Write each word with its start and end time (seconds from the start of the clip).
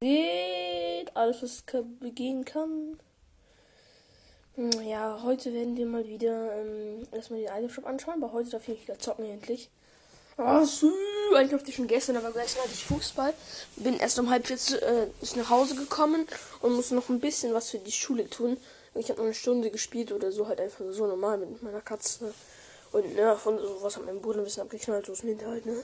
Geht 0.00 1.16
alles, 1.16 1.42
was 1.42 1.64
gehen 2.14 2.44
kann. 2.44 3.00
Hm, 4.54 4.70
ja, 4.86 5.20
heute 5.24 5.52
werden 5.52 5.76
wir 5.76 5.86
mal 5.86 6.06
wieder 6.06 6.54
ähm, 6.54 7.08
erstmal 7.10 7.40
den 7.40 7.48
Item 7.48 7.70
Shop 7.70 7.84
anschauen, 7.84 8.22
aber 8.22 8.32
heute 8.32 8.50
darf 8.50 8.68
ich 8.68 8.80
wieder 8.82 9.00
zocken 9.00 9.24
endlich. 9.24 9.70
Oh, 10.36 10.64
sü, 10.64 10.92
eigentlich 11.34 11.50
durfte 11.50 11.70
ich 11.70 11.76
schon 11.76 11.88
gestern, 11.88 12.16
aber 12.16 12.30
gestern 12.30 12.62
hatte 12.62 12.74
ich 12.74 12.84
Fußball. 12.84 13.34
Bin 13.74 13.98
erst 13.98 14.20
um 14.20 14.30
halb 14.30 14.46
vier 14.46 14.56
äh, 14.82 15.08
nach 15.34 15.50
Hause 15.50 15.74
gekommen 15.74 16.28
und 16.60 16.74
muss 16.74 16.92
noch 16.92 17.08
ein 17.08 17.18
bisschen 17.18 17.52
was 17.52 17.70
für 17.70 17.78
die 17.78 17.90
Schule 17.90 18.30
tun. 18.30 18.56
Ich 18.94 19.08
habe 19.08 19.18
noch 19.18 19.26
eine 19.26 19.34
Stunde 19.34 19.72
gespielt 19.72 20.12
oder 20.12 20.30
so, 20.30 20.46
halt 20.46 20.60
einfach 20.60 20.84
so 20.90 21.06
normal 21.06 21.38
mit 21.38 21.60
meiner 21.60 21.80
Katze. 21.80 22.32
Und 22.92 23.16
ne, 23.16 23.36
von 23.36 23.58
sowas 23.58 23.96
hat 23.96 24.06
mein 24.06 24.20
Bruder 24.20 24.38
ein 24.38 24.44
bisschen 24.44 24.62
abgeknallt, 24.62 25.06
so 25.06 25.12
ist 25.12 25.24
im 25.24 25.30
Hinterhalt, 25.30 25.66
ne? 25.66 25.82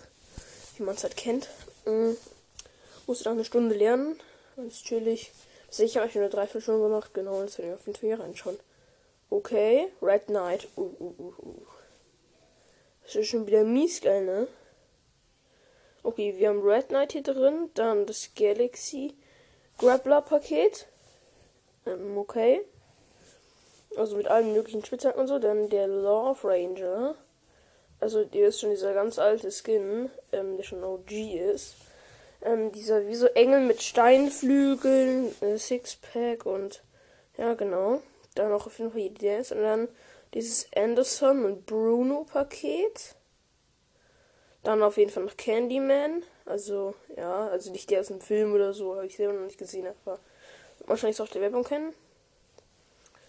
Wie 0.76 0.84
man 0.84 0.94
es 0.94 1.02
halt 1.02 1.16
kennt. 1.16 1.48
Mhm. 1.84 2.16
Musste 3.07 3.25
dann 3.25 3.34
eine 3.34 3.45
Stunde 3.45 3.75
lernen. 3.75 4.18
Ganz 4.57 4.82
chillig. 4.82 5.32
Sicher 5.68 6.00
habe 6.00 6.11
ich 6.11 6.14
nur 6.14 6.29
drei, 6.29 6.46
vier 6.46 6.61
Stunden 6.61 6.82
gemacht. 6.82 7.12
Genau, 7.14 7.43
das 7.43 7.58
werde 7.58 7.72
ich 7.72 7.79
auf 7.79 7.86
jeden 7.86 7.99
Fall 7.99 8.26
reinschauen. 8.26 8.58
Okay, 9.31 9.89
Red 10.00 10.26
Knight. 10.26 10.68
Uh, 10.76 10.90
uh, 11.00 11.14
uh, 11.18 11.35
uh. 11.43 11.67
Das 13.03 13.17
ist 13.17 13.26
schon 13.26 13.46
wieder 13.46 13.64
mies 13.64 14.00
geil, 14.00 14.25
ne? 14.25 14.46
Okay, 16.03 16.35
wir 16.36 16.48
haben 16.48 16.62
Red 16.62 16.89
Knight 16.89 17.12
hier 17.12 17.22
drin. 17.22 17.71
Dann 17.75 18.07
das 18.07 18.31
Galaxy 18.36 19.14
Grappler 19.79 20.23
Paket. 20.23 20.86
Ähm, 21.86 22.17
okay. 22.17 22.61
Also 23.96 24.17
mit 24.17 24.29
allen 24.29 24.53
möglichen 24.53 24.84
Spitzhacken 24.84 25.21
und 25.21 25.26
so. 25.26 25.39
Dann 25.39 25.68
der 25.68 25.89
Love 25.89 26.46
Ranger. 26.48 27.17
Also, 28.00 28.25
der 28.25 28.48
ist 28.48 28.61
schon 28.61 28.71
dieser 28.71 28.93
ganz 28.93 29.18
alte 29.18 29.50
Skin, 29.50 30.11
ähm, 30.32 30.57
der 30.57 30.64
schon 30.64 30.84
OG 30.84 31.11
ist. 31.11 31.75
Ähm, 32.44 32.72
dieser 32.72 33.06
wie 33.08 33.14
so 33.14 33.27
Engel 33.27 33.61
mit 33.61 33.83
Steinflügeln, 33.83 35.34
äh, 35.41 35.56
Sixpack 35.56 36.47
und 36.47 36.83
ja, 37.39 37.55
genau. 37.55 38.03
Dann 38.34 38.50
noch 38.50 38.67
auf 38.67 38.78
jeden 38.78 38.92
Fall 38.92 39.09
DDS 39.09 39.53
und 39.53 39.62
dann 39.62 39.89
dieses 40.34 40.67
Anderson 40.77 41.45
und 41.45 41.67
Bruno 41.67 42.25
Paket. 42.25 43.15
Dann 44.62 44.83
auf 44.83 44.97
jeden 44.97 45.11
Fall 45.11 45.25
noch 45.25 45.37
Candyman. 45.37 46.22
Also, 46.45 46.95
ja, 47.17 47.48
also 47.48 47.70
nicht 47.72 47.91
der 47.91 48.00
aus 48.00 48.09
dem 48.09 48.20
Film 48.20 48.53
oder 48.53 48.75
so, 48.75 48.97
habe 48.97 49.06
ich 49.06 49.17
selber 49.17 49.33
noch 49.33 49.47
nicht 49.47 49.59
gesehen, 49.59 49.87
aber 49.87 50.19
wahrscheinlich 50.87 51.20
auch 51.20 51.28
der 51.28 51.41
Werbung 51.41 51.65
kennen. 51.65 51.95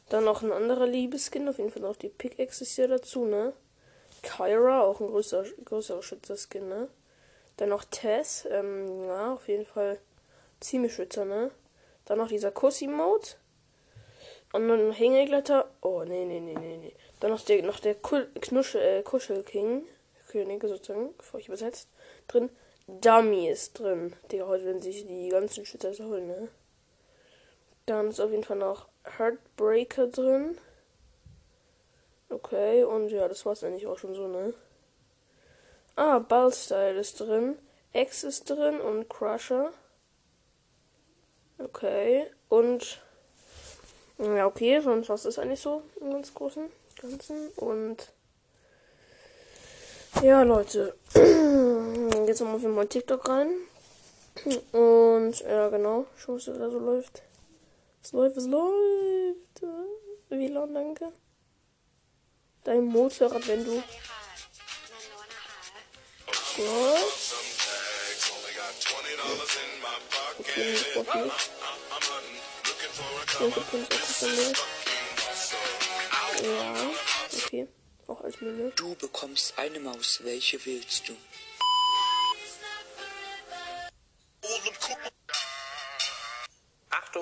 Dann 0.09 0.25
noch 0.25 0.43
ein 0.43 0.51
anderer 0.51 0.85
Liebeskin, 0.85 1.47
auf 1.47 1.57
jeden 1.57 1.71
Fall 1.71 1.81
noch 1.81 1.95
die 1.95 2.09
Pickaxe 2.09 2.63
ist 2.63 2.77
ja 2.77 2.87
dazu, 2.87 3.25
ne? 3.25 3.53
Kyra, 4.21 4.81
auch 4.81 4.99
ein 4.99 5.07
größer, 5.07 5.45
größerer 5.63 6.03
Schützerskin, 6.03 6.67
ne? 6.67 6.89
Dann 7.57 7.69
noch 7.69 7.85
Tess, 7.85 8.47
ähm, 8.51 9.05
ja, 9.05 9.33
auf 9.33 9.47
jeden 9.47 9.65
Fall 9.65 9.99
ziemlich 10.59 10.93
Schützer, 10.93 11.25
ne? 11.25 11.51
Dann 12.05 12.17
noch 12.17 12.27
dieser 12.27 12.51
Kussi-Mode. 12.51 13.27
Und 14.53 14.67
dann 14.67 14.91
Hängeglätter. 14.91 15.69
Oh, 15.81 16.03
nee, 16.03 16.25
nee, 16.25 16.39
nee, 16.39 16.55
nee, 16.55 16.77
nee. 16.77 16.93
Dann 17.19 17.31
noch 17.31 17.41
der, 17.41 17.63
noch 17.63 17.79
der 17.79 17.95
Knuschel, 17.95 18.81
äh, 18.81 19.03
Kuschelking. 19.03 19.83
König 20.29 20.61
sozusagen, 20.63 21.15
bevor 21.17 21.39
ich 21.39 21.47
übersetzt. 21.47 21.89
Drin. 22.27 22.49
Dummy 22.87 23.49
ist 23.49 23.79
drin. 23.79 24.15
Digga, 24.31 24.47
heute 24.47 24.65
werden 24.65 24.81
sich 24.81 25.07
die 25.07 25.29
ganzen 25.29 25.65
Schützer 25.65 25.91
holen, 26.05 26.27
ne? 26.27 26.49
Dann 27.85 28.09
ist 28.09 28.19
auf 28.19 28.31
jeden 28.31 28.43
Fall 28.43 28.57
noch 28.57 28.87
Heartbreaker 29.17 30.07
drin. 30.07 30.57
Okay, 32.29 32.83
und 32.83 33.09
ja, 33.09 33.27
das 33.27 33.45
war's 33.45 33.63
eigentlich 33.63 33.87
auch 33.87 33.97
schon 33.97 34.13
so, 34.13 34.27
ne? 34.27 34.53
Ah, 35.95 36.19
Ballstyle 36.19 36.99
ist 36.99 37.19
drin. 37.19 37.57
X 37.93 38.23
ist 38.23 38.49
drin 38.49 38.81
und 38.81 39.09
Crusher. 39.09 39.71
Okay. 41.57 42.29
Und 42.49 43.01
ja, 44.17 44.45
okay, 44.45 44.79
sonst 44.81 45.09
was 45.09 45.25
ist 45.25 45.39
eigentlich 45.39 45.61
so 45.61 45.83
im 46.01 46.11
ganz 46.11 46.33
großen 46.33 46.69
Ganzen. 47.01 47.49
Und 47.55 48.11
ja, 50.21 50.43
Leute. 50.43 50.95
Jetzt 51.13 52.41
machen 52.41 52.61
wir 52.61 52.69
mal 52.69 52.87
TikTok 52.87 53.27
rein. 53.29 53.49
Und 54.73 55.39
ja, 55.41 55.69
genau. 55.69 56.05
Schau, 56.17 56.35
was 56.35 56.45
da 56.45 56.69
so 56.69 56.79
läuft. 56.79 57.21
Es 58.03 58.11
läuft, 58.11 58.37
es 58.37 58.47
läuft. 58.47 59.61
WLAN, 60.29 60.73
danke. 60.73 61.11
Dein 62.63 62.85
Motorrad, 62.85 63.47
wenn 63.47 63.63
du. 63.63 63.81
Gut. 66.55 66.65
Okay, 70.39 70.73
ich 70.73 70.93
brauch 70.93 71.15
nicht. 71.15 71.51
Ja, 76.43 76.91
okay. 77.33 77.67
Auch 78.07 78.21
als 78.21 78.39
Müll. 78.39 78.71
Du 78.75 78.95
bekommst 78.95 79.57
eine 79.57 79.79
Maus. 79.79 80.19
Welche 80.23 80.63
willst 80.65 81.09
du? 81.09 81.17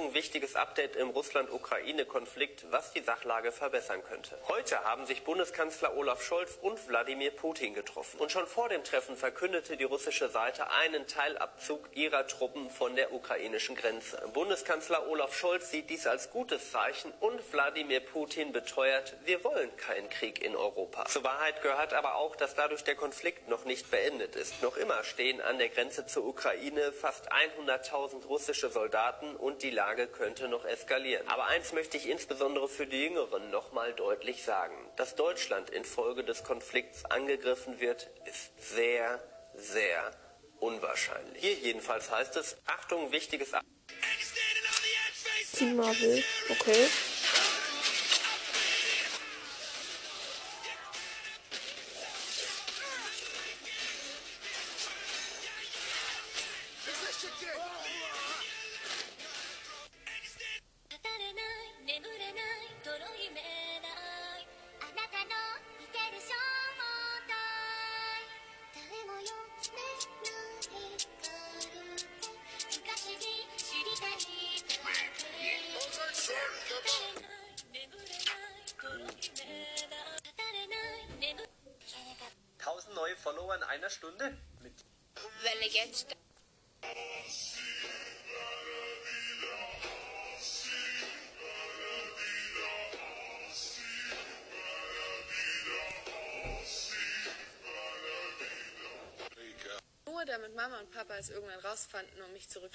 Achtung, 0.04 0.14
wichtiges 0.14 0.56
Update 0.56 0.96
im 0.96 1.10
Russland-Ukraine-Konflikt, 1.10 2.66
was 2.72 2.92
die 2.92 3.02
Sachlage 3.02 3.52
verbessern 3.52 4.04
könnte. 4.04 4.38
Heute 4.48 4.84
haben 4.84 5.06
sich 5.06 5.24
Bundeskanzler 5.24 5.96
Olaf 5.96 6.22
Scholz 6.22 6.58
und 6.62 6.88
Wladimir 6.90 7.32
Putin 7.32 7.74
getroffen. 7.74 8.20
Und 8.20 8.32
schon 8.32 8.46
vor 8.46 8.70
dem 8.70 8.84
Treffen 8.84 9.16
verkündete 9.16 9.78
die 9.78 9.84
russische 9.86 10.30
Seite 10.30 10.70
einen 10.72 11.08
Teilabzug 11.08 11.90
ihrer 11.94 12.28
Truppen 12.28 12.70
von 12.70 12.96
der 12.96 13.14
ukrainischen 13.14 13.76
Grenze. 13.76 14.22
Bundeskanzler 14.34 15.08
Olaf 15.08 15.36
Scholz 15.38 15.72
sieht 15.72 15.90
dies 15.90 16.06
als 16.06 16.32
gutes 16.32 16.72
Zeichen 16.72 17.14
und 17.20 17.40
Wladimir 17.54 18.02
Putin 18.02 18.52
beteuert, 18.52 19.16
wir 19.26 19.44
wollen 19.44 19.76
keinen 19.78 20.10
Krieg 20.10 20.44
in 20.44 20.56
Europa. 20.56 21.06
Zur 21.06 21.24
Wahrheit 21.24 21.62
gehört 21.62 21.94
aber 21.94 22.16
auch, 22.16 22.36
dass 22.36 22.56
dadurch 22.56 22.84
der 22.84 22.96
Konflikt 22.96 23.48
noch 23.48 23.64
nicht 23.66 23.90
beendet 23.90 24.36
ist. 24.36 24.62
Noch 24.62 24.76
immer 24.76 25.04
stehen 25.04 25.40
an 25.42 25.60
der 25.60 25.70
Grenze 25.70 26.06
zur 26.06 26.26
Ukraine 26.26 26.92
fast 26.92 27.32
100.000 27.32 28.26
russische 28.26 28.70
Soldaten 28.70 29.36
und 29.36 29.64
die 29.64 29.70
Lage 29.70 29.93
könnte 30.08 30.48
noch 30.48 30.66
eskalieren. 30.66 31.28
Aber 31.28 31.46
eins 31.48 31.72
möchte 31.74 31.98
ich 31.98 32.10
insbesondere 32.10 32.68
für 32.68 32.88
die 32.88 33.04
Jüngeren 33.04 33.52
nochmal 33.52 33.94
deutlich 33.94 34.44
sagen. 34.44 34.76
Dass 34.96 35.16
Deutschland 35.16 35.70
infolge 35.70 36.24
des 36.24 36.44
Konflikts 36.44 37.06
angegriffen 37.06 37.80
wird, 37.80 38.10
ist 38.26 38.52
sehr, 38.76 39.24
sehr 39.54 40.12
unwahrscheinlich. 40.60 41.42
Hier 41.42 41.54
jedenfalls 41.54 42.12
heißt 42.12 42.36
es, 42.38 42.58
Achtung, 42.66 43.12
wichtiges... 43.12 43.52
Team 45.56 45.76
Marvel, 45.76 46.24
okay. 46.50 46.88
Neue 83.14 83.18
Follower 83.18 83.56
in 83.56 83.64
einer 83.64 83.90
Stunde? 83.90 84.38
Mit 84.62 84.74
Welle 85.42 85.70
jetzt. 85.70 86.16
Nur 100.06 100.26
damit 100.26 100.56
Mama 100.56 100.80
und 100.80 100.92
Papa 100.92 101.16
es 101.18 101.30
irgendwann 101.30 101.60
rausfanden 101.60 102.22
und 102.22 102.34
mich 102.34 102.50
zurück. 102.50 102.72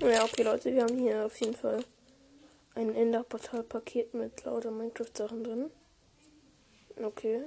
Ja, 0.00 0.24
okay, 0.24 0.42
Leute, 0.42 0.72
wir 0.74 0.82
haben 0.82 0.98
hier 0.98 1.26
auf 1.26 1.40
jeden 1.40 1.56
Fall 1.56 1.84
ein 2.74 2.94
Enderportal-Paket 2.94 4.14
mit 4.14 4.44
lauter 4.44 4.72
Minecraft-Sachen 4.72 5.44
drin. 5.44 5.70
Okay. 6.96 7.44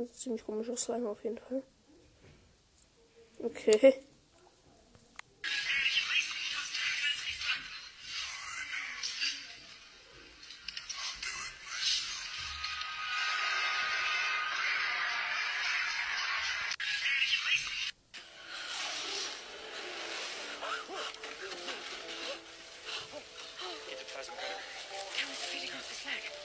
Das 0.00 0.08
ist 0.08 0.14
ein 0.14 0.18
ziemlich 0.18 0.46
komischer 0.46 0.78
Slime 0.78 1.10
auf 1.10 1.22
jeden 1.24 1.36
Fall. 1.36 1.62
Okay. 3.38 3.92
Get 23.86 23.98
the 23.98 24.04
plasma 24.06 24.34
cutter. 24.34 24.60
That 25.18 25.28
was 25.28 25.44
fitting 25.44 25.68
off 25.76 25.88
his 25.90 26.06
leg. 26.06 26.39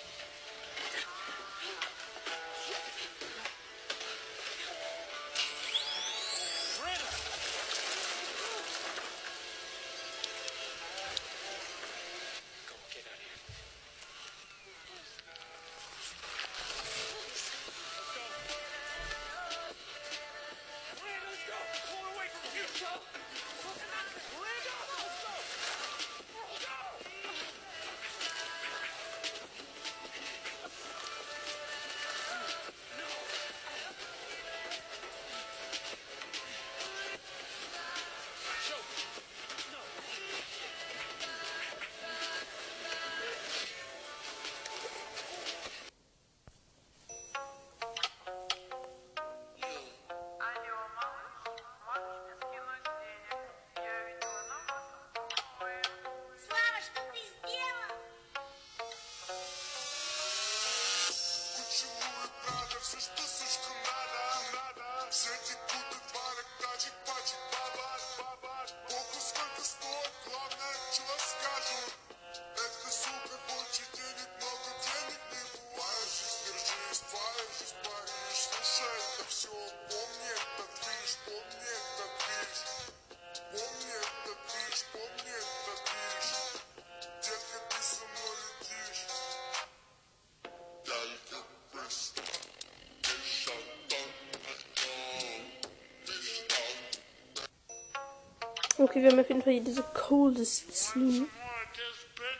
Okay, 98.77 99.01
wir 99.01 99.12
haben 99.12 99.19
auf 99.19 99.30
jeden 99.30 99.42
Fall 99.42 99.54
hier 99.54 99.63
diese 99.63 99.83
Coldest 99.83 100.75
Scene. 100.75 101.27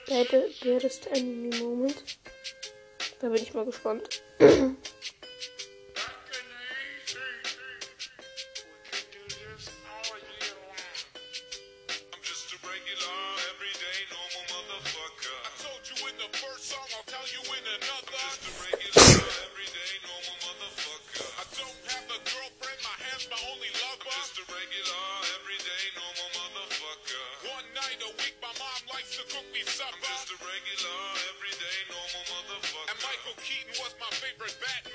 Baddest, 0.08 1.08
Enemy 1.08 1.56
Moment. 1.60 2.04
Da 3.22 3.30
bin 3.30 3.42
ich 3.42 3.54
mal 3.54 3.66
gespannt. 3.66 4.22
me 29.56 29.64
supper. 29.64 29.96
I'm 29.96 30.04
just 30.04 30.36
a 30.36 30.38
regular, 30.44 31.00
everyday, 31.32 31.78
normal 31.88 32.24
motherfucker. 32.28 32.92
And 32.92 33.00
Michael 33.08 33.38
Keaton 33.40 33.72
was 33.80 33.96
my 34.04 34.12
favorite 34.20 34.52
Batman. 34.60 34.95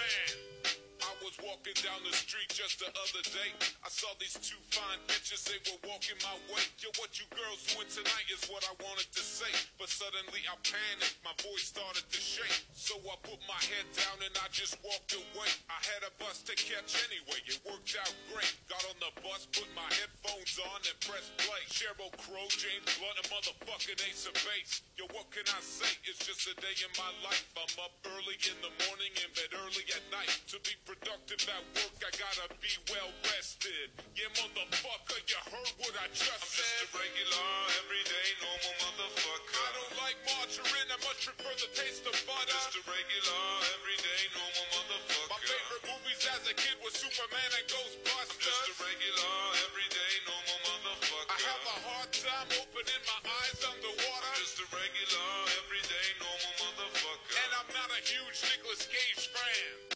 Was 1.31 1.47
walking 1.47 1.79
down 1.87 2.03
the 2.03 2.11
street 2.11 2.51
just 2.51 2.83
the 2.83 2.91
other 2.91 3.23
day. 3.31 3.55
I 3.87 3.91
saw 3.93 4.11
these 4.19 4.35
two 4.43 4.59
fine 4.75 4.99
bitches, 5.07 5.47
they 5.47 5.63
were 5.63 5.79
walking 5.87 6.19
my 6.27 6.35
way. 6.51 6.59
Yo, 6.83 6.91
what 6.99 7.15
you 7.23 7.27
girls 7.31 7.63
doing 7.71 7.87
tonight 7.87 8.27
is 8.35 8.43
what 8.51 8.67
I 8.67 8.75
wanted 8.83 9.07
to 9.15 9.23
say. 9.23 9.47
But 9.79 9.95
suddenly 9.95 10.43
I 10.51 10.59
panicked, 10.67 11.23
my 11.23 11.31
voice 11.39 11.71
started 11.71 12.03
to 12.03 12.19
shake. 12.19 12.67
So 12.75 12.99
I 13.07 13.15
put 13.23 13.39
my 13.47 13.63
head 13.63 13.87
down 13.95 14.19
and 14.27 14.35
I 14.43 14.51
just 14.51 14.75
walked 14.83 15.15
away. 15.15 15.51
I 15.71 15.79
had 15.87 16.03
a 16.03 16.11
bus 16.19 16.43
to 16.51 16.55
catch 16.59 16.99
anyway, 17.07 17.39
it 17.47 17.63
worked 17.63 17.95
out 17.95 18.11
great. 18.35 18.51
Got 18.67 18.83
on 18.91 18.99
the 18.99 19.15
bus, 19.23 19.47
put 19.55 19.71
my 19.79 19.87
headphones 19.87 20.59
on 20.67 20.83
and 20.83 20.99
pressed 20.99 21.31
play. 21.39 21.63
Cheryl 21.71 22.11
Crow, 22.27 22.51
James 22.51 22.91
Blunt, 22.99 23.23
and 23.23 23.29
motherfucking 23.31 24.03
Ace 24.03 24.27
of 24.27 24.35
Base. 24.35 24.83
Yo, 24.99 25.07
what 25.15 25.31
can 25.31 25.47
I 25.47 25.63
say? 25.63 25.95
It's 26.11 26.27
just 26.27 26.51
a 26.51 26.59
day 26.59 26.75
in 26.83 26.91
my 26.99 27.13
life. 27.23 27.47
I'm 27.55 27.71
up 27.87 27.95
early 28.19 28.35
in 28.51 28.59
the 28.67 28.73
morning, 28.91 29.15
in 29.15 29.31
bed 29.39 29.55
early 29.55 29.87
at 29.95 30.03
night. 30.11 30.33
To 30.51 30.59
be 30.67 30.75
productive 30.83 31.20
at 31.29 31.65
work, 31.77 32.01
I 32.01 32.11
gotta 32.17 32.49
be 32.65 32.73
well 32.89 33.13
rested. 33.29 33.93
Yeah, 34.17 34.33
motherfucker, 34.41 35.21
you 35.29 35.41
heard 35.53 35.73
what 35.77 35.95
I 36.01 36.09
just 36.17 36.33
I'm 36.33 36.41
said. 36.41 36.65
just 36.65 36.97
a 36.97 36.97
regular, 36.97 37.49
everyday, 37.85 38.29
normal 38.41 38.75
motherfucker. 38.81 39.61
I 39.61 39.71
don't 39.77 39.95
like 40.01 40.19
margarine, 40.27 40.91
I 40.91 40.99
much 41.05 41.21
prefer 41.29 41.53
the 41.61 41.71
taste 41.77 42.05
of 42.09 42.17
butter. 42.25 42.51
Just 42.51 42.81
a 42.81 42.83
regular, 42.89 43.45
everyday, 43.79 44.23
normal 44.33 44.67
motherfucker. 44.75 45.29
My 45.29 45.41
favorite 45.45 45.85
movies 45.93 46.23
as 46.25 46.43
a 46.49 46.55
kid 46.57 46.77
was 46.81 46.95
Superman 46.97 47.51
and 47.53 47.67
Ghostbusters. 47.69 48.17
I'm 48.17 48.41
just 48.41 48.67
a 48.71 48.75
regular, 48.81 49.37
everyday, 49.71 50.13
normal 50.25 50.59
motherfucker. 50.67 51.31
I 51.31 51.39
have 51.47 51.65
a 51.69 51.77
hard 51.85 52.11
time 52.17 52.49
opening 52.59 53.03
my 53.07 53.21
eyes 53.29 53.61
underwater. 53.61 54.25
I'm 54.25 54.41
just 54.41 54.57
a 54.59 54.67
regular, 54.73 55.31
everyday, 55.63 56.07
normal 56.19 56.55
motherfucker. 56.65 57.33
And 57.39 57.51
I'm 57.55 57.71
not 57.77 57.89
a 57.93 58.01
huge 58.03 58.37
Nicolas 58.51 58.89
Cage 58.89 59.31
fan. 59.31 59.90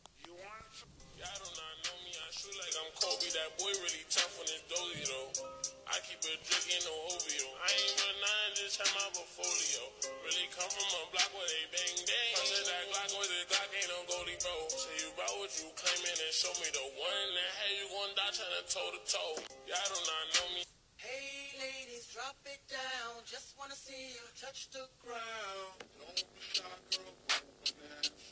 Kobe. 3.05 3.29
That 3.37 3.53
boy 3.61 3.73
really 3.85 4.05
tough 4.09 4.33
on 4.41 4.49
his 4.49 4.65
dozy 4.65 5.05
though. 5.05 5.29
I 5.93 6.01
keep 6.09 6.25
a 6.25 6.33
drink 6.41 6.67
in 6.73 6.81
no 6.89 6.95
OVO. 7.13 7.49
I 7.61 7.69
ain't 7.69 7.93
with 8.01 8.19
nine, 8.25 8.51
just 8.57 8.81
have 8.81 8.89
my 8.97 9.05
portfolio. 9.13 9.83
Really 10.25 10.49
come 10.57 10.73
from 10.73 10.89
a 10.89 11.03
block 11.13 11.29
where 11.37 11.45
they 11.45 11.69
bang 11.69 12.01
bang. 12.09 12.33
Under 12.41 12.63
that 12.65 12.85
Glock 12.89 13.13
with 13.21 13.29
the 13.29 13.41
Glock 13.53 13.69
ain't 13.77 13.91
no 13.93 14.01
goldie 14.09 14.41
bro. 14.41 14.57
Say 14.73 15.05
you 15.05 15.13
about 15.13 15.37
what 15.37 15.53
you 15.53 15.69
claiming 15.77 16.17
and 16.17 16.33
show 16.33 16.55
me 16.65 16.69
the 16.73 16.87
one 16.97 17.29
that 17.37 17.51
had 17.61 17.73
you 17.77 17.87
gon' 17.93 18.13
die 18.17 18.33
trying 18.33 18.57
to 18.57 18.65
toe 18.73 18.89
to 18.97 19.01
toe. 19.05 19.37
Y'all 19.69 19.89
do 19.93 20.01
not 20.09 20.25
know 20.41 20.47
me. 20.57 20.65
Hey 20.97 21.53
ladies, 21.61 22.09
drop 22.09 22.41
it 22.49 22.65
down. 22.73 23.21
Just 23.29 23.53
wanna 23.61 23.77
see 23.77 24.17
you 24.17 24.25
touch 24.41 24.73
the 24.73 24.89
ground. 25.05 25.77
Don't 26.01 26.25
be 26.25 26.41
shy, 26.41 26.65
girl. 26.97 28.24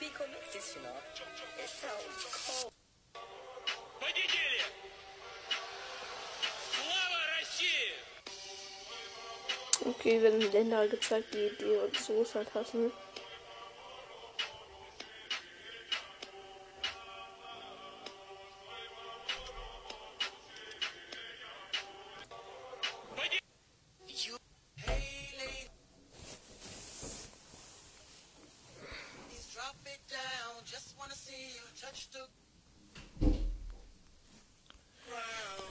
tweak 0.00 0.20
or 0.20 0.26
mix 0.28 0.54
this, 0.54 0.76
you 0.76 0.82
know. 0.82 0.88
It 1.58 1.68
sounds 1.68 2.24
cold. 2.46 2.72
Победили! 4.00 4.60
Слава 6.72 7.20
России! 7.38 7.92
Okay, 9.86 10.22
werden 10.22 10.52
Länder 10.52 10.88
gezeigt, 10.88 11.32
die 11.34 11.50
die 11.60 11.76
uns 11.76 12.10
Russland 12.10 12.54
hassen. 12.54 12.92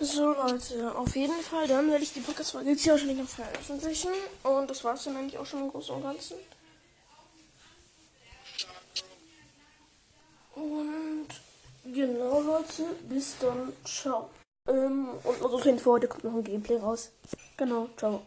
So 0.03 0.33
Leute, 0.33 0.97
auf 0.97 1.15
jeden 1.15 1.43
Fall, 1.43 1.69
dann 1.69 1.91
werde 1.91 2.03
ich 2.03 2.15
die 2.15 2.21
Podcast-Folge 2.21 2.71
jetzt 2.71 2.83
hier 2.85 2.93
wahrscheinlich 2.93 3.19
noch 3.19 3.29
veröffentlichen. 3.29 4.09
Und 4.43 4.71
das 4.71 4.83
war 4.83 4.95
es 4.95 5.05
dann 5.05 5.15
eigentlich 5.17 5.37
auch 5.37 5.45
schon 5.45 5.61
im 5.61 5.71
Großen 5.71 5.95
und 5.95 6.03
Ganzen. 6.03 6.37
Und 10.55 11.29
genau 11.85 12.41
Leute, 12.41 12.85
bis 13.11 13.37
dann, 13.41 13.75
ciao. 13.85 14.31
Ähm, 14.69 15.09
und 15.23 15.43
also 15.43 15.59
für 15.59 15.91
heute 15.91 16.09
kommt 16.09 16.25
noch 16.25 16.35
ein 16.35 16.45
Gameplay 16.45 16.79
raus. 16.79 17.11
Genau, 17.59 17.91
ciao. 17.99 18.23